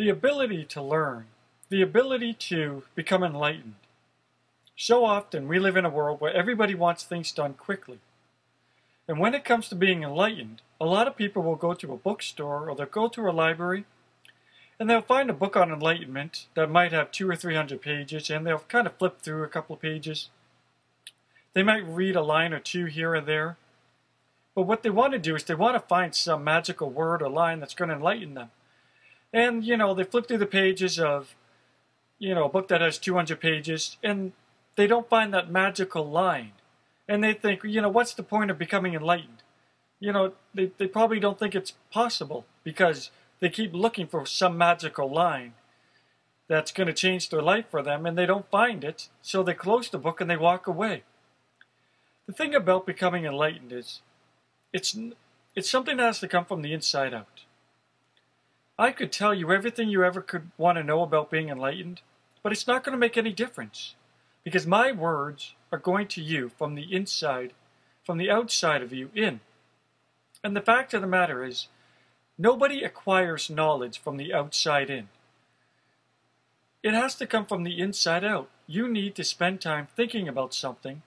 The 0.00 0.08
ability 0.08 0.64
to 0.64 0.80
learn, 0.80 1.26
the 1.68 1.82
ability 1.82 2.32
to 2.48 2.84
become 2.94 3.22
enlightened. 3.22 3.74
So 4.74 5.04
often 5.04 5.46
we 5.46 5.58
live 5.58 5.76
in 5.76 5.84
a 5.84 5.90
world 5.90 6.22
where 6.22 6.32
everybody 6.32 6.74
wants 6.74 7.04
things 7.04 7.32
done 7.32 7.52
quickly. 7.52 7.98
And 9.06 9.20
when 9.20 9.34
it 9.34 9.44
comes 9.44 9.68
to 9.68 9.74
being 9.74 10.02
enlightened, 10.02 10.62
a 10.80 10.86
lot 10.86 11.06
of 11.06 11.18
people 11.18 11.42
will 11.42 11.54
go 11.54 11.74
to 11.74 11.92
a 11.92 11.98
bookstore 11.98 12.70
or 12.70 12.74
they'll 12.74 12.86
go 12.86 13.08
to 13.08 13.28
a 13.28 13.30
library 13.30 13.84
and 14.78 14.88
they'll 14.88 15.02
find 15.02 15.28
a 15.28 15.34
book 15.34 15.54
on 15.54 15.70
enlightenment 15.70 16.46
that 16.54 16.70
might 16.70 16.92
have 16.92 17.12
two 17.12 17.28
or 17.28 17.36
three 17.36 17.54
hundred 17.54 17.82
pages 17.82 18.30
and 18.30 18.46
they'll 18.46 18.60
kind 18.60 18.86
of 18.86 18.96
flip 18.96 19.20
through 19.20 19.44
a 19.44 19.48
couple 19.48 19.76
of 19.76 19.82
pages. 19.82 20.30
They 21.52 21.62
might 21.62 21.86
read 21.86 22.16
a 22.16 22.22
line 22.22 22.54
or 22.54 22.58
two 22.58 22.86
here 22.86 23.14
and 23.14 23.26
there. 23.26 23.58
But 24.54 24.62
what 24.62 24.82
they 24.82 24.88
want 24.88 25.12
to 25.12 25.18
do 25.18 25.36
is 25.36 25.44
they 25.44 25.54
want 25.54 25.74
to 25.74 25.86
find 25.86 26.14
some 26.14 26.42
magical 26.42 26.88
word 26.88 27.20
or 27.20 27.28
line 27.28 27.60
that's 27.60 27.74
going 27.74 27.90
to 27.90 27.96
enlighten 27.96 28.32
them. 28.32 28.50
And, 29.32 29.64
you 29.64 29.76
know, 29.76 29.94
they 29.94 30.04
flip 30.04 30.26
through 30.26 30.38
the 30.38 30.46
pages 30.46 30.98
of, 30.98 31.34
you 32.18 32.34
know, 32.34 32.44
a 32.44 32.48
book 32.48 32.68
that 32.68 32.80
has 32.80 32.98
200 32.98 33.40
pages, 33.40 33.96
and 34.02 34.32
they 34.76 34.86
don't 34.86 35.08
find 35.08 35.32
that 35.32 35.50
magical 35.50 36.08
line. 36.08 36.52
And 37.08 37.22
they 37.22 37.34
think, 37.34 37.62
you 37.64 37.80
know, 37.80 37.88
what's 37.88 38.14
the 38.14 38.22
point 38.22 38.50
of 38.50 38.58
becoming 38.58 38.94
enlightened? 38.94 39.42
You 39.98 40.12
know, 40.12 40.32
they, 40.54 40.72
they 40.78 40.86
probably 40.86 41.20
don't 41.20 41.38
think 41.38 41.54
it's 41.54 41.74
possible 41.90 42.44
because 42.64 43.10
they 43.40 43.48
keep 43.48 43.72
looking 43.72 44.06
for 44.06 44.26
some 44.26 44.56
magical 44.56 45.10
line 45.10 45.54
that's 46.48 46.72
going 46.72 46.86
to 46.88 46.92
change 46.92 47.28
their 47.28 47.42
life 47.42 47.66
for 47.70 47.82
them, 47.82 48.04
and 48.06 48.18
they 48.18 48.26
don't 48.26 48.50
find 48.50 48.82
it, 48.82 49.08
so 49.22 49.42
they 49.42 49.54
close 49.54 49.88
the 49.88 49.98
book 49.98 50.20
and 50.20 50.28
they 50.28 50.36
walk 50.36 50.66
away. 50.66 51.04
The 52.26 52.32
thing 52.32 52.54
about 52.54 52.86
becoming 52.86 53.24
enlightened 53.24 53.72
is 53.72 54.02
it's, 54.72 54.96
it's 55.54 55.70
something 55.70 55.96
that 55.96 56.06
has 56.06 56.20
to 56.20 56.28
come 56.28 56.44
from 56.44 56.62
the 56.62 56.72
inside 56.72 57.14
out. 57.14 57.44
I 58.80 58.92
could 58.92 59.12
tell 59.12 59.34
you 59.34 59.52
everything 59.52 59.90
you 59.90 60.02
ever 60.02 60.22
could 60.22 60.52
want 60.56 60.78
to 60.78 60.82
know 60.82 61.02
about 61.02 61.30
being 61.30 61.50
enlightened, 61.50 62.00
but 62.42 62.50
it's 62.50 62.66
not 62.66 62.82
going 62.82 62.94
to 62.94 62.98
make 62.98 63.18
any 63.18 63.30
difference 63.30 63.94
because 64.42 64.66
my 64.66 64.90
words 64.90 65.52
are 65.70 65.78
going 65.78 66.08
to 66.08 66.22
you 66.22 66.48
from 66.48 66.76
the 66.76 66.90
inside, 66.90 67.52
from 68.02 68.16
the 68.16 68.30
outside 68.30 68.80
of 68.80 68.90
you 68.90 69.10
in. 69.14 69.40
And 70.42 70.56
the 70.56 70.62
fact 70.62 70.94
of 70.94 71.02
the 71.02 71.06
matter 71.06 71.44
is, 71.44 71.68
nobody 72.38 72.82
acquires 72.82 73.50
knowledge 73.50 74.00
from 74.00 74.16
the 74.16 74.32
outside 74.32 74.88
in. 74.88 75.08
It 76.82 76.94
has 76.94 77.14
to 77.16 77.26
come 77.26 77.44
from 77.44 77.64
the 77.64 77.78
inside 77.78 78.24
out. 78.24 78.48
You 78.66 78.88
need 78.88 79.14
to 79.16 79.24
spend 79.24 79.60
time 79.60 79.88
thinking 79.94 80.26
about 80.26 80.54
something 80.54 81.02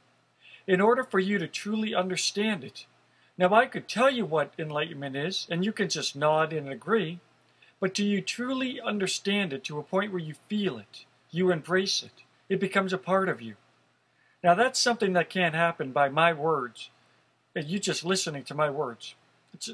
in 0.68 0.80
order 0.80 1.04
for 1.04 1.18
you 1.18 1.40
to 1.40 1.48
truly 1.48 1.96
understand 1.96 2.64
it. 2.64 2.86
Now, 3.36 3.52
I 3.52 3.66
could 3.66 3.88
tell 3.88 4.12
you 4.12 4.26
what 4.28 4.54
enlightenment 4.60 5.16
is, 5.16 5.48
and 5.50 5.66
you 5.66 5.72
can 5.72 5.90
just 5.90 6.16
nod 6.16 6.54
and 6.54 6.70
agree. 6.70 7.20
But 7.84 7.94
do 7.94 8.06
you 8.06 8.22
truly 8.22 8.80
understand 8.80 9.52
it 9.52 9.66
to 9.66 9.78
a 9.78 9.84
point 9.84 10.14
where 10.14 10.22
you 10.22 10.36
feel 10.48 10.78
it? 10.78 11.04
You 11.32 11.52
embrace 11.52 12.02
it. 12.02 12.24
It 12.48 12.62
becomes 12.62 12.94
a 12.94 12.98
part 12.98 13.28
of 13.28 13.42
you. 13.42 13.56
Now, 14.42 14.56
that's 14.56 14.80
something 14.80 15.12
that 15.12 15.30
can't 15.30 15.54
happen 15.54 15.92
by 15.92 16.08
my 16.08 16.32
words 16.32 16.92
and 17.54 17.68
you 17.68 17.80
just 17.80 18.06
listening 18.06 18.46
to 18.46 18.56
my 18.56 18.70
words. 18.70 19.16
It's, 19.54 19.70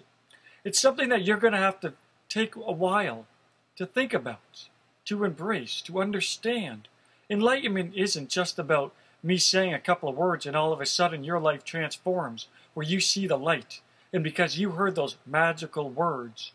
it's 0.64 0.80
something 0.80 1.10
that 1.10 1.22
you're 1.22 1.38
going 1.38 1.54
to 1.54 1.60
have 1.60 1.80
to 1.82 1.94
take 2.30 2.56
a 2.56 2.72
while 2.72 3.28
to 3.76 3.86
think 3.86 4.16
about, 4.16 4.70
to 5.06 5.24
embrace, 5.24 5.80
to 5.82 6.02
understand. 6.02 6.88
Enlightenment 7.30 7.94
isn't 7.96 8.32
just 8.32 8.58
about 8.58 8.92
me 9.22 9.38
saying 9.38 9.76
a 9.76 9.80
couple 9.80 10.10
of 10.10 10.18
words 10.18 10.48
and 10.48 10.56
all 10.56 10.74
of 10.74 10.82
a 10.82 10.88
sudden 10.88 11.24
your 11.24 11.40
life 11.40 11.64
transforms, 11.64 12.48
where 12.74 12.88
you 12.88 13.02
see 13.02 13.28
the 13.28 13.38
light. 13.38 13.82
And 14.12 14.24
because 14.24 14.58
you 14.58 14.72
heard 14.72 14.96
those 14.96 15.18
magical 15.28 15.92
words, 15.92 16.54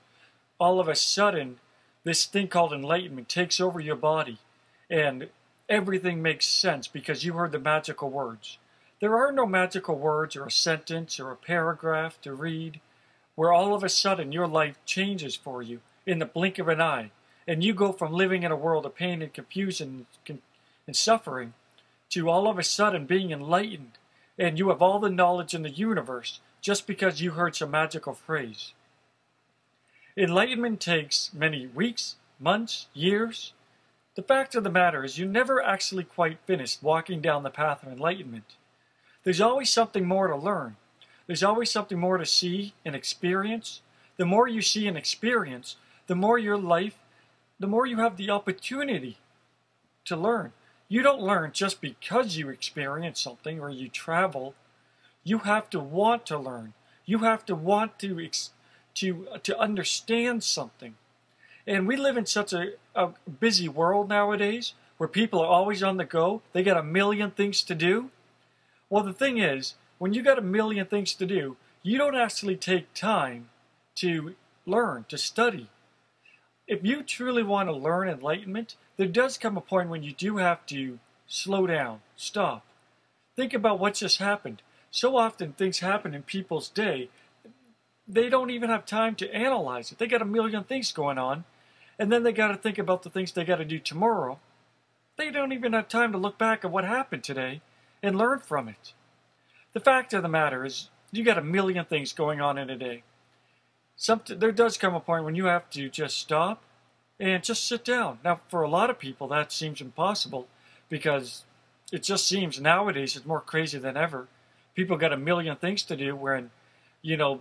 all 0.58 0.80
of 0.80 0.88
a 0.88 0.94
sudden, 0.94 1.58
this 2.04 2.26
thing 2.26 2.48
called 2.48 2.72
enlightenment 2.72 3.28
takes 3.28 3.60
over 3.60 3.80
your 3.80 3.96
body 3.96 4.38
and 4.90 5.28
everything 5.68 6.20
makes 6.22 6.46
sense 6.46 6.86
because 6.86 7.24
you 7.24 7.32
heard 7.32 7.52
the 7.52 7.58
magical 7.58 8.10
words. 8.10 8.58
There 9.00 9.16
are 9.16 9.32
no 9.32 9.46
magical 9.46 9.96
words 9.96 10.36
or 10.36 10.46
a 10.46 10.50
sentence 10.50 11.18
or 11.18 11.30
a 11.30 11.36
paragraph 11.36 12.20
to 12.22 12.34
read 12.34 12.80
where 13.34 13.52
all 13.52 13.74
of 13.74 13.82
a 13.82 13.88
sudden 13.88 14.32
your 14.32 14.46
life 14.46 14.78
changes 14.84 15.34
for 15.34 15.62
you 15.62 15.80
in 16.06 16.18
the 16.18 16.26
blink 16.26 16.58
of 16.58 16.68
an 16.68 16.80
eye 16.80 17.10
and 17.46 17.64
you 17.64 17.74
go 17.74 17.92
from 17.92 18.12
living 18.12 18.42
in 18.42 18.52
a 18.52 18.56
world 18.56 18.86
of 18.86 18.94
pain 18.94 19.20
and 19.22 19.32
confusion 19.32 20.06
and 20.28 20.96
suffering 20.96 21.54
to 22.10 22.30
all 22.30 22.48
of 22.48 22.58
a 22.58 22.62
sudden 22.62 23.06
being 23.06 23.30
enlightened 23.30 23.98
and 24.38 24.58
you 24.58 24.68
have 24.68 24.82
all 24.82 24.98
the 24.98 25.10
knowledge 25.10 25.54
in 25.54 25.62
the 25.62 25.70
universe 25.70 26.40
just 26.60 26.86
because 26.86 27.20
you 27.20 27.32
heard 27.32 27.56
some 27.56 27.70
magical 27.70 28.14
phrase. 28.14 28.72
Enlightenment 30.16 30.80
takes 30.80 31.34
many 31.34 31.66
weeks, 31.66 32.14
months, 32.38 32.86
years. 32.94 33.52
The 34.14 34.22
fact 34.22 34.54
of 34.54 34.62
the 34.62 34.70
matter 34.70 35.02
is, 35.02 35.18
you 35.18 35.26
never 35.26 35.60
actually 35.60 36.04
quite 36.04 36.38
finished 36.46 36.84
walking 36.84 37.20
down 37.20 37.42
the 37.42 37.50
path 37.50 37.82
of 37.82 37.90
enlightenment. 37.90 38.54
There's 39.24 39.40
always 39.40 39.70
something 39.70 40.06
more 40.06 40.28
to 40.28 40.36
learn. 40.36 40.76
There's 41.26 41.42
always 41.42 41.68
something 41.72 41.98
more 41.98 42.16
to 42.18 42.26
see 42.26 42.74
and 42.84 42.94
experience. 42.94 43.80
The 44.16 44.24
more 44.24 44.46
you 44.46 44.62
see 44.62 44.86
and 44.86 44.96
experience, 44.96 45.74
the 46.06 46.14
more 46.14 46.38
your 46.38 46.58
life, 46.58 46.98
the 47.58 47.66
more 47.66 47.84
you 47.84 47.96
have 47.96 48.16
the 48.16 48.30
opportunity 48.30 49.18
to 50.04 50.14
learn. 50.14 50.52
You 50.86 51.02
don't 51.02 51.22
learn 51.22 51.50
just 51.52 51.80
because 51.80 52.36
you 52.36 52.50
experience 52.50 53.20
something 53.20 53.58
or 53.58 53.68
you 53.68 53.88
travel. 53.88 54.54
You 55.24 55.38
have 55.38 55.68
to 55.70 55.80
want 55.80 56.24
to 56.26 56.38
learn. 56.38 56.74
You 57.04 57.18
have 57.18 57.44
to 57.46 57.56
want 57.56 57.98
to 57.98 58.20
experience 58.20 58.53
to 58.94 59.26
to 59.42 59.58
understand 59.58 60.44
something. 60.44 60.94
And 61.66 61.86
we 61.86 61.96
live 61.96 62.16
in 62.16 62.26
such 62.26 62.52
a, 62.52 62.72
a 62.94 63.10
busy 63.40 63.68
world 63.68 64.08
nowadays 64.08 64.74
where 64.98 65.08
people 65.08 65.40
are 65.40 65.46
always 65.46 65.82
on 65.82 65.96
the 65.96 66.04
go. 66.04 66.42
They 66.52 66.62
got 66.62 66.76
a 66.76 66.82
million 66.82 67.30
things 67.30 67.62
to 67.62 67.74
do. 67.74 68.10
Well, 68.90 69.02
the 69.02 69.12
thing 69.12 69.38
is, 69.38 69.74
when 69.98 70.12
you 70.12 70.22
got 70.22 70.38
a 70.38 70.42
million 70.42 70.86
things 70.86 71.14
to 71.14 71.26
do, 71.26 71.56
you 71.82 71.98
don't 71.98 72.16
actually 72.16 72.56
take 72.56 72.92
time 72.94 73.48
to 73.96 74.34
learn, 74.66 75.06
to 75.08 75.18
study. 75.18 75.68
If 76.66 76.84
you 76.84 77.02
truly 77.02 77.42
want 77.42 77.68
to 77.68 77.74
learn 77.74 78.08
enlightenment, 78.08 78.76
there 78.96 79.08
does 79.08 79.38
come 79.38 79.56
a 79.56 79.60
point 79.60 79.90
when 79.90 80.02
you 80.02 80.12
do 80.12 80.38
have 80.38 80.64
to 80.66 80.98
slow 81.26 81.66
down, 81.66 82.00
stop. 82.16 82.64
Think 83.36 83.52
about 83.52 83.78
what 83.78 83.94
just 83.94 84.18
happened. 84.18 84.62
So 84.90 85.16
often 85.16 85.52
things 85.52 85.80
happen 85.80 86.14
in 86.14 86.22
people's 86.22 86.68
day 86.68 87.08
they 88.06 88.28
don't 88.28 88.50
even 88.50 88.70
have 88.70 88.84
time 88.86 89.14
to 89.16 89.34
analyze 89.34 89.90
it. 89.90 89.98
They 89.98 90.06
got 90.06 90.22
a 90.22 90.26
million 90.26 90.64
things 90.64 90.92
going 90.92 91.18
on, 91.18 91.44
and 91.98 92.12
then 92.12 92.22
they 92.22 92.32
got 92.32 92.48
to 92.48 92.56
think 92.56 92.78
about 92.78 93.02
the 93.02 93.10
things 93.10 93.32
they 93.32 93.44
got 93.44 93.56
to 93.56 93.64
do 93.64 93.78
tomorrow. 93.78 94.38
They 95.16 95.30
don't 95.30 95.52
even 95.52 95.72
have 95.72 95.88
time 95.88 96.12
to 96.12 96.18
look 96.18 96.38
back 96.38 96.64
at 96.64 96.70
what 96.70 96.84
happened 96.84 97.24
today 97.24 97.60
and 98.02 98.18
learn 98.18 98.40
from 98.40 98.68
it. 98.68 98.92
The 99.72 99.80
fact 99.80 100.12
of 100.12 100.22
the 100.22 100.28
matter 100.28 100.64
is, 100.64 100.90
you 101.12 101.24
got 101.24 101.38
a 101.38 101.42
million 101.42 101.84
things 101.84 102.12
going 102.12 102.40
on 102.40 102.58
in 102.58 102.68
a 102.68 102.76
day. 102.76 103.02
Some, 103.96 104.22
there 104.26 104.52
does 104.52 104.76
come 104.76 104.94
a 104.94 105.00
point 105.00 105.24
when 105.24 105.36
you 105.36 105.46
have 105.46 105.70
to 105.70 105.88
just 105.88 106.18
stop 106.18 106.62
and 107.20 107.42
just 107.44 107.66
sit 107.66 107.84
down. 107.84 108.18
Now, 108.24 108.40
for 108.48 108.62
a 108.62 108.68
lot 108.68 108.90
of 108.90 108.98
people, 108.98 109.28
that 109.28 109.52
seems 109.52 109.80
impossible 109.80 110.48
because 110.88 111.44
it 111.92 112.02
just 112.02 112.26
seems 112.26 112.60
nowadays 112.60 113.16
it's 113.16 113.26
more 113.26 113.40
crazy 113.40 113.78
than 113.78 113.96
ever. 113.96 114.26
People 114.74 114.96
got 114.96 115.12
a 115.12 115.16
million 115.16 115.56
things 115.56 115.84
to 115.84 115.96
do 115.96 116.16
when, 116.16 116.50
you 117.02 117.16
know, 117.16 117.40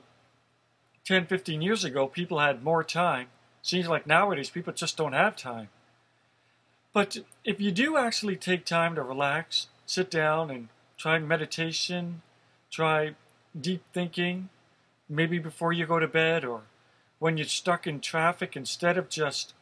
10, 1.05 1.25
15 1.25 1.61
years 1.61 1.83
ago, 1.83 2.07
people 2.07 2.39
had 2.39 2.63
more 2.63 2.83
time. 2.83 3.27
Seems 3.61 3.87
like 3.87 4.07
nowadays 4.07 4.49
people 4.49 4.73
just 4.73 4.97
don't 4.97 5.13
have 5.13 5.35
time. 5.35 5.69
But 6.93 7.17
if 7.43 7.59
you 7.59 7.71
do 7.71 7.97
actually 7.97 8.35
take 8.35 8.65
time 8.65 8.95
to 8.95 9.03
relax, 9.03 9.67
sit 9.85 10.11
down 10.11 10.49
and 10.49 10.69
try 10.97 11.19
meditation, 11.19 12.21
try 12.69 13.15
deep 13.59 13.83
thinking, 13.93 14.49
maybe 15.09 15.39
before 15.39 15.73
you 15.73 15.85
go 15.85 15.99
to 15.99 16.07
bed 16.07 16.45
or 16.45 16.61
when 17.19 17.37
you're 17.37 17.47
stuck 17.47 17.87
in 17.87 17.99
traffic, 17.99 18.55
instead 18.55 18.97
of 18.97 19.09
just, 19.09 19.53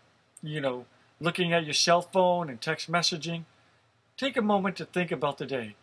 you 0.42 0.60
know, 0.60 0.86
looking 1.20 1.54
at 1.54 1.64
your 1.64 1.74
cell 1.74 2.02
phone 2.02 2.50
and 2.50 2.60
text 2.60 2.92
messaging, 2.92 3.44
take 4.18 4.36
a 4.36 4.42
moment 4.42 4.76
to 4.78 4.86
think 4.86 5.12
about 5.12 5.38
the 5.38 5.46
day. 5.46 5.76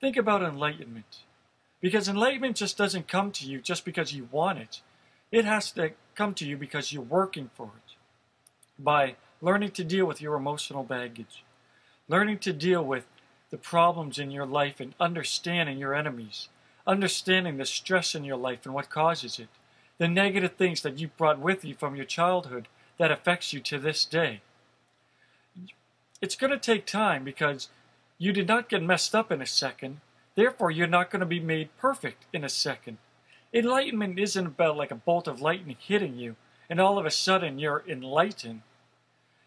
Think 0.00 0.16
about 0.16 0.42
enlightenment. 0.42 1.18
Because 1.80 2.08
enlightenment 2.08 2.56
just 2.56 2.76
doesn't 2.76 3.08
come 3.08 3.32
to 3.32 3.46
you 3.46 3.60
just 3.60 3.84
because 3.84 4.12
you 4.12 4.28
want 4.30 4.58
it. 4.58 4.82
It 5.32 5.44
has 5.44 5.70
to 5.72 5.92
come 6.14 6.34
to 6.34 6.46
you 6.46 6.56
because 6.56 6.92
you're 6.92 7.02
working 7.02 7.50
for 7.54 7.70
it. 7.76 7.94
By 8.78 9.16
learning 9.40 9.70
to 9.72 9.84
deal 9.84 10.06
with 10.06 10.20
your 10.20 10.34
emotional 10.34 10.82
baggage, 10.82 11.44
learning 12.08 12.38
to 12.40 12.52
deal 12.52 12.84
with 12.84 13.06
the 13.50 13.56
problems 13.56 14.18
in 14.18 14.30
your 14.30 14.46
life 14.46 14.80
and 14.80 14.94
understanding 15.00 15.78
your 15.78 15.94
enemies, 15.94 16.48
understanding 16.86 17.56
the 17.56 17.66
stress 17.66 18.14
in 18.14 18.24
your 18.24 18.36
life 18.36 18.60
and 18.64 18.74
what 18.74 18.90
causes 18.90 19.38
it, 19.38 19.48
the 19.98 20.08
negative 20.08 20.54
things 20.54 20.82
that 20.82 20.98
you 20.98 21.08
brought 21.08 21.38
with 21.38 21.64
you 21.64 21.74
from 21.74 21.96
your 21.96 22.04
childhood 22.04 22.68
that 22.98 23.10
affects 23.10 23.52
you 23.52 23.60
to 23.60 23.78
this 23.78 24.04
day. 24.04 24.40
It's 26.20 26.36
going 26.36 26.50
to 26.50 26.58
take 26.58 26.86
time 26.86 27.24
because 27.24 27.68
you 28.18 28.32
did 28.32 28.46
not 28.46 28.68
get 28.68 28.82
messed 28.82 29.14
up 29.14 29.32
in 29.32 29.40
a 29.40 29.46
second. 29.46 30.00
Therefore, 30.34 30.70
you're 30.70 30.86
not 30.86 31.10
going 31.10 31.20
to 31.20 31.26
be 31.26 31.40
made 31.40 31.76
perfect 31.76 32.26
in 32.32 32.44
a 32.44 32.48
second. 32.48 32.98
Enlightenment 33.52 34.18
isn't 34.18 34.46
about 34.46 34.76
like 34.76 34.90
a 34.90 34.94
bolt 34.96 35.26
of 35.26 35.40
lightning 35.40 35.76
hitting 35.80 36.16
you 36.16 36.36
and 36.70 36.80
all 36.80 36.98
of 36.98 37.04
a 37.04 37.10
sudden 37.10 37.58
you're 37.58 37.82
enlightened. 37.88 38.62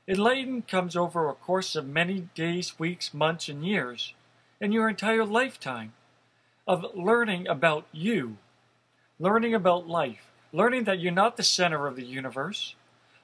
Enlightenment 0.05 0.67
comes 0.67 0.97
over 0.97 1.29
a 1.29 1.33
course 1.33 1.73
of 1.73 1.87
many 1.87 2.27
days, 2.35 2.77
weeks, 2.77 3.13
months, 3.13 3.47
and 3.47 3.65
years, 3.65 4.13
and 4.59 4.73
your 4.73 4.89
entire 4.89 5.25
lifetime 5.25 5.93
of 6.67 6.85
learning 6.93 7.47
about 7.47 7.87
you, 7.93 8.37
learning 9.17 9.55
about 9.55 9.87
life, 9.87 10.27
learning 10.51 10.83
that 10.83 10.99
you're 10.99 11.13
not 11.13 11.37
the 11.37 11.43
center 11.43 11.87
of 11.87 11.95
the 11.95 12.05
universe, 12.05 12.75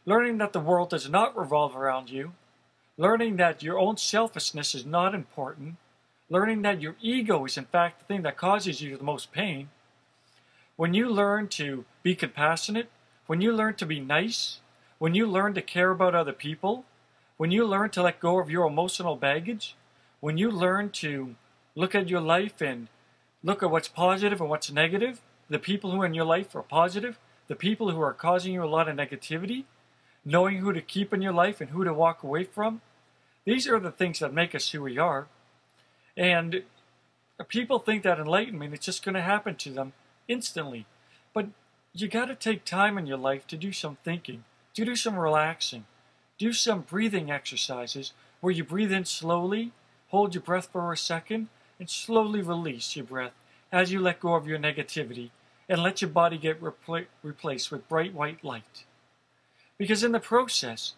learning 0.06 0.38
that 0.38 0.54
the 0.54 0.60
world 0.62 0.90
does 0.90 1.10
not 1.10 1.38
revolve 1.38 1.76
around 1.76 2.10
you, 2.10 2.32
learning 2.98 3.36
that 3.36 3.62
your 3.62 3.78
own 3.78 3.98
selfishness 3.98 4.74
is 4.74 4.86
not 4.86 5.14
important, 5.14 5.76
learning 6.30 6.62
that 6.62 6.82
your 6.82 6.96
ego 7.02 7.46
is 7.46 7.58
in 7.58 7.66
fact 7.66 8.00
the 8.00 8.06
thing 8.06 8.22
that 8.22 8.38
causes 8.38 8.82
you 8.82 8.96
the 8.98 9.04
most 9.04 9.32
pain. 9.32 9.70
When 10.76 10.94
you 10.94 11.10
learn 11.10 11.48
to 11.50 11.86
be 12.04 12.16
compassionate, 12.16 12.90
when 13.28 13.42
you 13.42 13.52
learn 13.52 13.76
to 13.76 13.86
be 13.86 14.00
nice, 14.00 14.60
when 14.98 15.16
you 15.16 15.26
learn 15.26 15.54
to 15.56 15.62
care 15.62 15.92
about 15.92 16.16
other 16.16 16.34
people, 16.34 16.86
when 17.38 17.52
you 17.52 17.66
learn 17.66 17.90
to 17.92 18.04
let 18.04 18.20
go 18.20 18.40
of 18.40 18.50
your 18.50 18.68
emotional 18.68 19.16
baggage, 19.16 19.76
when 20.20 20.38
you 20.38 20.52
learn 20.52 20.90
to 20.90 21.36
look 21.76 21.96
at 21.96 22.10
your 22.10 22.22
life 22.22 22.62
and 22.62 22.88
look 23.44 23.64
at 23.64 23.72
what's 23.72 23.88
positive 23.88 24.42
and 24.42 24.50
what's 24.50 24.72
negative, 24.72 25.22
the 25.50 25.60
people 25.60 25.92
who 25.92 26.04
in 26.04 26.14
your 26.14 26.26
life 26.26 26.56
are 26.56 26.62
positive, 26.62 27.18
the 27.48 27.56
people 27.56 27.92
who 27.92 28.02
are 28.02 28.14
causing 28.14 28.54
you 28.54 28.64
a 28.64 28.66
lot 28.66 28.88
of 28.88 28.96
negativity, 28.96 29.64
knowing 30.24 30.58
who 30.58 30.74
to 30.74 30.82
keep 30.82 31.14
in 31.14 31.22
your 31.22 31.34
life 31.34 31.60
and 31.62 31.72
who 31.72 31.84
to 31.84 31.94
walk 31.94 32.22
away 32.22 32.44
from, 32.44 32.82
these 33.46 33.68
are 33.68 33.80
the 33.80 33.92
things 33.92 34.20
that 34.20 34.34
make 34.34 34.54
us 34.54 34.70
who 34.72 34.84
we 34.84 34.98
are. 34.98 35.28
And 36.20 36.64
people 37.48 37.80
think 37.80 38.04
that 38.04 38.20
enlightenment 38.20 38.74
is 38.74 38.82
just 38.82 39.06
going 39.06 39.16
to 39.16 39.22
happen 39.22 39.56
to 39.56 39.72
them 39.72 39.94
instantly. 40.28 40.86
But 41.34 41.48
you 41.94 42.10
got 42.10 42.26
to 42.26 42.36
take 42.36 42.66
time 42.66 42.98
in 42.98 43.08
your 43.08 43.18
life 43.18 43.48
to 43.48 43.56
do 43.56 43.72
some 43.72 43.98
thinking, 44.04 44.44
to 44.74 44.84
do 44.84 44.98
some 44.98 45.16
relaxing, 45.16 45.86
do 46.38 46.52
some 46.52 46.82
breathing 46.82 47.32
exercises 47.32 48.12
where 48.42 48.52
you 48.52 48.66
breathe 48.66 48.92
in 48.92 49.06
slowly, 49.06 49.72
hold 50.10 50.36
your 50.36 50.44
breath 50.44 50.68
for 50.74 50.92
a 50.92 50.98
second, 50.98 51.48
and 51.80 51.90
slowly 51.90 52.42
release 52.42 52.98
your 52.98 53.06
breath 53.06 53.34
as 53.72 53.94
you 53.94 54.02
let 54.02 54.20
go 54.20 54.36
of 54.36 54.46
your 54.46 54.60
negativity 54.60 55.30
and 55.70 55.82
let 55.82 56.02
your 56.02 56.10
body 56.10 56.38
get 56.38 56.62
repl- 56.62 57.06
replaced 57.24 57.72
with 57.72 57.88
bright 57.88 58.14
white 58.14 58.44
light. 58.44 58.84
Because 59.78 60.04
in 60.04 60.12
the 60.12 60.20
process, 60.20 60.96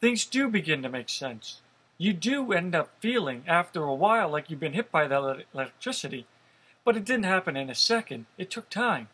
things 0.00 0.26
do 0.26 0.48
begin 0.48 0.82
to 0.82 0.88
make 0.88 1.08
sense. 1.08 1.60
You 1.96 2.12
do 2.12 2.52
end 2.52 2.74
up 2.74 2.90
feeling 2.98 3.44
after 3.46 3.84
a 3.84 3.94
while 3.94 4.28
like 4.28 4.50
you've 4.50 4.58
been 4.58 4.72
hit 4.72 4.90
by 4.90 5.06
that 5.06 5.44
electricity, 5.54 6.26
but 6.84 6.96
it 6.96 7.04
didn't 7.04 7.24
happen 7.24 7.56
in 7.56 7.70
a 7.70 7.74
second. 7.74 8.26
It 8.36 8.50
took 8.50 8.68
time. 8.68 9.08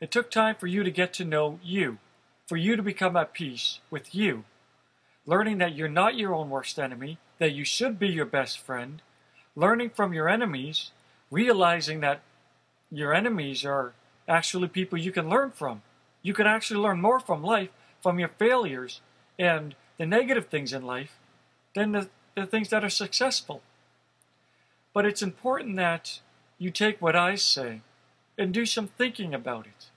It 0.00 0.12
took 0.12 0.30
time 0.30 0.54
for 0.54 0.68
you 0.68 0.84
to 0.84 0.90
get 0.90 1.12
to 1.14 1.24
know 1.24 1.58
you, 1.64 1.98
for 2.46 2.56
you 2.56 2.76
to 2.76 2.82
become 2.82 3.16
at 3.16 3.32
peace 3.32 3.80
with 3.90 4.14
you, 4.14 4.44
learning 5.26 5.58
that 5.58 5.74
you're 5.74 5.88
not 5.88 6.16
your 6.16 6.32
own 6.32 6.48
worst 6.48 6.78
enemy, 6.78 7.18
that 7.38 7.52
you 7.52 7.64
should 7.64 7.98
be 7.98 8.08
your 8.08 8.24
best 8.24 8.60
friend, 8.60 9.02
learning 9.56 9.90
from 9.90 10.12
your 10.12 10.28
enemies, 10.28 10.92
realizing 11.30 12.00
that 12.00 12.20
your 12.90 13.12
enemies 13.12 13.64
are 13.64 13.94
actually 14.28 14.68
people 14.68 14.96
you 14.96 15.10
can 15.10 15.28
learn 15.28 15.50
from. 15.50 15.82
You 16.22 16.34
can 16.34 16.46
actually 16.46 16.80
learn 16.80 17.00
more 17.00 17.18
from 17.18 17.42
life, 17.42 17.70
from 18.00 18.20
your 18.20 18.28
failures 18.28 19.00
and 19.38 19.74
the 19.98 20.06
negative 20.06 20.46
things 20.46 20.72
in 20.72 20.86
life 20.86 21.18
than 21.76 21.92
the, 21.92 22.08
the 22.34 22.46
things 22.46 22.70
that 22.70 22.82
are 22.82 22.90
successful. 22.90 23.62
But 24.92 25.04
it's 25.04 25.22
important 25.22 25.76
that 25.76 26.20
you 26.58 26.70
take 26.70 27.00
what 27.00 27.14
I 27.14 27.34
say 27.34 27.82
and 28.38 28.52
do 28.52 28.64
some 28.64 28.88
thinking 28.88 29.34
about 29.34 29.66
it. 29.66 29.90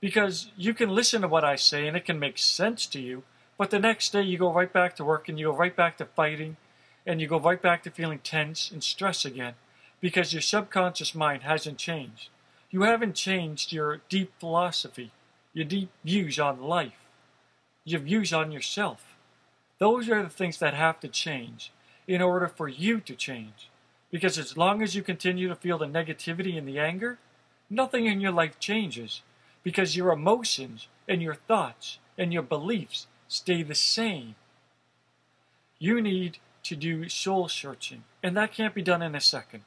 Because 0.00 0.52
you 0.56 0.72
can 0.74 0.90
listen 0.90 1.22
to 1.22 1.28
what 1.28 1.44
I 1.44 1.56
say 1.56 1.88
and 1.88 1.96
it 1.96 2.04
can 2.04 2.20
make 2.20 2.38
sense 2.38 2.86
to 2.86 3.00
you, 3.00 3.24
but 3.58 3.70
the 3.70 3.80
next 3.80 4.12
day 4.12 4.22
you 4.22 4.38
go 4.38 4.52
right 4.52 4.72
back 4.72 4.94
to 4.96 5.04
work 5.04 5.28
and 5.28 5.38
you 5.38 5.46
go 5.46 5.56
right 5.56 5.74
back 5.74 5.98
to 5.98 6.04
fighting 6.04 6.56
and 7.04 7.20
you 7.20 7.26
go 7.26 7.40
right 7.40 7.60
back 7.60 7.82
to 7.82 7.90
feeling 7.90 8.20
tense 8.20 8.70
and 8.70 8.84
stress 8.84 9.24
again 9.24 9.54
because 10.00 10.32
your 10.32 10.42
subconscious 10.42 11.16
mind 11.16 11.42
hasn't 11.42 11.78
changed. 11.78 12.28
You 12.70 12.82
haven't 12.82 13.16
changed 13.16 13.72
your 13.72 14.02
deep 14.08 14.32
philosophy, 14.38 15.10
your 15.52 15.64
deep 15.64 15.90
views 16.04 16.38
on 16.38 16.62
life, 16.62 17.08
your 17.84 18.00
views 18.00 18.32
on 18.32 18.52
yourself. 18.52 19.07
Those 19.78 20.08
are 20.08 20.22
the 20.22 20.28
things 20.28 20.58
that 20.58 20.74
have 20.74 21.00
to 21.00 21.08
change 21.08 21.72
in 22.06 22.22
order 22.22 22.48
for 22.48 22.68
you 22.68 23.00
to 23.00 23.14
change. 23.14 23.70
Because 24.10 24.38
as 24.38 24.56
long 24.56 24.82
as 24.82 24.94
you 24.94 25.02
continue 25.02 25.48
to 25.48 25.54
feel 25.54 25.78
the 25.78 25.86
negativity 25.86 26.56
and 26.56 26.66
the 26.66 26.78
anger, 26.78 27.18
nothing 27.68 28.06
in 28.06 28.20
your 28.20 28.32
life 28.32 28.58
changes 28.58 29.22
because 29.62 29.96
your 29.96 30.10
emotions 30.10 30.88
and 31.06 31.22
your 31.22 31.34
thoughts 31.34 31.98
and 32.16 32.32
your 32.32 32.42
beliefs 32.42 33.06
stay 33.28 33.62
the 33.62 33.74
same. 33.74 34.34
You 35.78 36.00
need 36.00 36.38
to 36.64 36.74
do 36.74 37.08
soul 37.08 37.48
searching, 37.48 38.04
and 38.22 38.36
that 38.36 38.52
can't 38.52 38.74
be 38.74 38.82
done 38.82 39.02
in 39.02 39.14
a 39.14 39.20
second. 39.20 39.62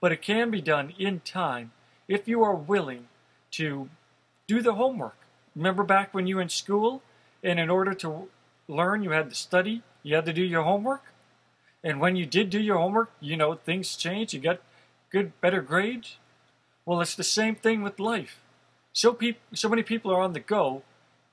But 0.00 0.12
it 0.12 0.22
can 0.22 0.50
be 0.50 0.60
done 0.60 0.92
in 0.98 1.20
time 1.20 1.72
if 2.06 2.28
you 2.28 2.42
are 2.42 2.54
willing 2.54 3.08
to 3.52 3.88
do 4.46 4.60
the 4.60 4.74
homework. 4.74 5.16
Remember 5.56 5.82
back 5.82 6.12
when 6.12 6.26
you 6.26 6.36
were 6.36 6.42
in 6.42 6.48
school, 6.48 7.02
and 7.42 7.58
in 7.58 7.70
order 7.70 7.94
to 7.94 8.28
learn, 8.68 9.02
you 9.02 9.10
had 9.10 9.30
to 9.30 9.36
study, 9.36 9.82
you 10.02 10.14
had 10.14 10.24
to 10.26 10.32
do 10.32 10.42
your 10.42 10.62
homework? 10.62 11.02
And 11.82 12.00
when 12.00 12.16
you 12.16 12.24
did 12.24 12.50
do 12.50 12.60
your 12.60 12.78
homework, 12.78 13.12
you 13.20 13.36
know, 13.36 13.54
things 13.54 13.96
changed, 13.96 14.32
you 14.32 14.40
got 14.40 14.60
good, 15.10 15.38
better 15.40 15.60
grades? 15.60 16.16
Well, 16.86 17.00
it's 17.00 17.14
the 17.14 17.24
same 17.24 17.54
thing 17.54 17.82
with 17.82 18.00
life. 18.00 18.40
So, 18.92 19.12
peop- 19.12 19.40
so 19.52 19.68
many 19.68 19.82
people 19.82 20.10
are 20.12 20.20
on 20.20 20.32
the 20.32 20.40
go 20.40 20.82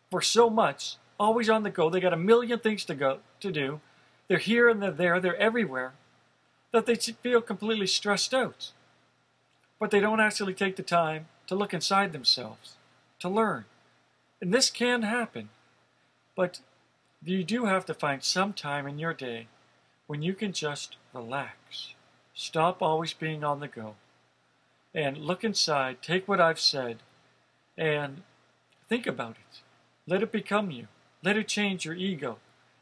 for 0.10 0.22
so 0.22 0.50
much, 0.50 0.98
always 1.20 1.50
on 1.50 1.64
the 1.64 1.70
go. 1.70 1.90
They 1.90 2.00
got 2.00 2.14
a 2.14 2.18
million 2.18 2.60
things 2.60 2.84
to 2.86 2.96
go 2.96 3.20
to 3.40 3.52
do, 3.52 3.80
they're 4.28 4.38
here 4.38 4.70
and 4.70 4.82
they're 4.82 4.92
there, 4.92 5.20
they're 5.20 5.36
everywhere, 5.38 5.94
that 6.72 6.86
they 6.86 6.96
feel 6.96 7.42
completely 7.42 7.88
stressed 7.88 8.34
out. 8.34 8.72
But 9.80 9.92
they 9.92 10.00
don't 10.00 10.20
actually 10.20 10.54
take 10.54 10.76
the 10.76 10.84
time 10.84 11.28
to 11.48 11.56
look 11.56 11.74
inside 11.74 12.14
themselves, 12.14 12.76
to 13.20 13.30
learn. 13.30 13.66
And 14.42 14.54
this 14.54 14.70
can 14.70 15.02
happen. 15.02 15.50
But 16.36 16.60
you 17.24 17.44
do 17.44 17.66
have 17.66 17.86
to 17.86 17.94
find 17.94 18.24
some 18.24 18.54
time 18.54 18.88
in 18.88 18.98
your 18.98 19.14
day 19.14 19.48
when 20.08 20.22
you 20.22 20.34
can 20.34 20.54
just 20.54 20.98
relax. 21.14 21.94
Stop 22.34 22.82
always 22.82 23.14
being 23.14 23.44
on 23.44 23.60
the 23.60 23.68
go. 23.68 23.96
And 24.94 25.18
look 25.18 25.44
inside, 25.44 26.02
take 26.02 26.28
what 26.28 26.42
I've 26.42 26.60
said, 26.60 26.98
and 27.78 28.24
think 28.90 29.08
about 29.08 29.32
it. 29.32 29.62
Let 30.08 30.24
it 30.24 30.32
become 30.32 30.72
you. 30.72 30.88
Let 31.24 31.38
it 31.38 31.48
change 31.48 31.86
your 31.86 31.96
ego. 31.96 32.40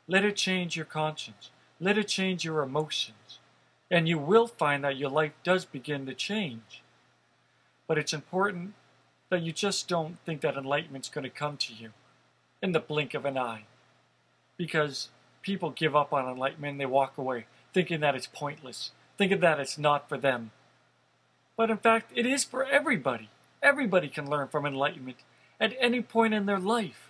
Let 0.08 0.24
it 0.24 0.36
change 0.36 0.75
your 0.75 0.86
conscience. 0.86 1.51
Let 1.79 1.98
it 1.98 2.08
change 2.08 2.46
your 2.46 2.63
emotions. 2.63 3.39
And 3.91 4.08
you 4.08 4.17
will 4.17 4.48
find 4.48 4.84
that 4.84 4.98
your 4.98 5.10
life 5.10 5.34
does 5.43 5.65
begin 5.65 6.05
to 6.05 6.13
change. 6.13 6.81
But 7.88 7.98
it's 7.98 8.13
important 8.13 8.74
that 9.29 9.41
you 9.41 9.51
just 9.51 9.88
don't 9.88 10.17
think 10.25 10.41
that 10.41 10.55
enlightenment's 10.55 11.10
going 11.10 11.24
to 11.24 11.29
come 11.29 11.58
to 11.58 11.74
you 11.74 11.91
in 12.62 12.72
the 12.72 12.79
blink 12.79 13.13
of 13.13 13.25
an 13.25 13.38
eye. 13.38 13.65
Because 14.60 15.10
people 15.42 15.72
give 15.72 15.96
up 15.96 16.13
on 16.13 16.28
enlightenment 16.30 16.78
they 16.78 16.86
walk 16.86 17.18
away, 17.18 17.46
thinking 17.74 18.01
that 18.01 18.13
it's 18.13 18.28
pointless, 18.28 18.92
thinking 19.18 19.39
that 19.39 19.60
it's 19.60 19.78
not 19.78 20.08
for 20.10 20.18
them. 20.18 20.51
But 21.56 21.72
in 21.72 21.78
fact, 21.78 22.12
it 22.13 22.25
is 22.25 22.44
for 22.44 22.66
everybody. 22.66 23.30
Everybody 23.63 24.10
can 24.10 24.30
learn 24.30 24.50
from 24.50 24.66
enlightenment 24.66 25.18
at 25.60 25.75
any 25.80 26.01
point 26.01 26.34
in 26.34 26.46
their 26.46 26.60
life. 26.60 27.10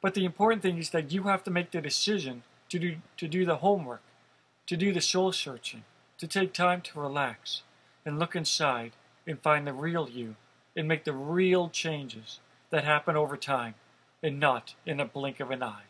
But 0.00 0.14
the 0.14 0.24
important 0.24 0.62
thing 0.62 0.78
is 0.78 0.90
that 0.90 1.12
you 1.12 1.24
have 1.24 1.44
to 1.44 1.50
make 1.50 1.72
the 1.72 1.80
decision 1.80 2.42
to 2.68 2.78
do, 2.78 2.96
to 3.16 3.28
do 3.28 3.44
the 3.44 3.56
homework, 3.56 4.02
to 4.66 4.76
do 4.76 4.92
the 4.92 5.00
soul 5.00 5.32
searching, 5.32 5.84
to 6.18 6.26
take 6.26 6.52
time 6.52 6.80
to 6.82 7.00
relax 7.00 7.62
and 8.04 8.18
look 8.18 8.34
inside 8.34 8.92
and 9.26 9.40
find 9.40 9.66
the 9.66 9.72
real 9.72 10.08
you 10.08 10.36
and 10.76 10.88
make 10.88 11.04
the 11.04 11.12
real 11.12 11.68
changes 11.68 12.40
that 12.70 12.84
happen 12.84 13.16
over 13.16 13.36
time 13.36 13.74
and 14.22 14.40
not 14.40 14.74
in 14.86 15.00
a 15.00 15.04
blink 15.04 15.40
of 15.40 15.50
an 15.50 15.62
eye. 15.62 15.82